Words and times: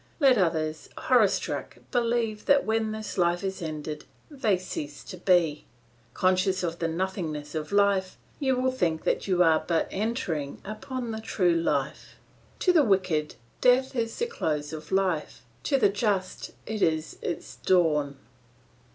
Let 0.19 0.35
others, 0.35 0.89
horror 0.97 1.27
struck, 1.27 1.77
believe 1.91 2.47
that 2.47 2.65
when 2.65 2.91
this 2.91 3.19
life 3.19 3.43
is 3.43 3.61
ended 3.61 4.05
they 4.31 4.57
cease 4.57 5.03
to 5.03 5.17
be; 5.17 5.65
conscious 6.15 6.63
of 6.63 6.79
the 6.79 6.87
nothingness 6.87 7.53
of 7.53 7.71
life, 7.71 8.17
you 8.39 8.55
will 8.57 8.71
think 8.71 9.03
that 9.03 9.27
you 9.27 9.43
are 9.43 9.63
but 9.67 9.87
entering 9.91 10.59
upon 10.65 11.11
the 11.11 11.21
true 11.21 11.53
life. 11.53 12.15
To 12.61 12.73
the 12.73 12.83
wicked, 12.83 13.35
death 13.61 13.95
is 13.95 14.17
the 14.17 14.25
close 14.25 14.73
of 14.73 14.91
life; 14.91 15.43
to 15.65 15.77
the 15.77 15.89
just 15.89 16.53
it 16.65 16.81
is 16.81 17.19
its 17.21 17.57
dawn." 17.57 18.17